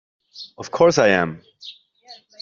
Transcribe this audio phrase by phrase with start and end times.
[0.57, 1.43] Of course I am!